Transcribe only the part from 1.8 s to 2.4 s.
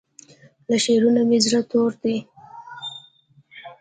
دی